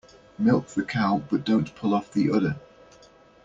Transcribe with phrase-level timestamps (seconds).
[0.39, 2.55] Milk the cow but don't pull off the udder.